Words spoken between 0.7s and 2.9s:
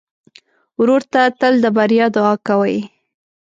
ورور ته تل د بریا دعا کوې.